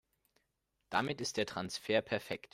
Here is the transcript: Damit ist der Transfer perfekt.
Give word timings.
Damit 0.89 1.21
ist 1.21 1.37
der 1.37 1.45
Transfer 1.45 2.01
perfekt. 2.01 2.49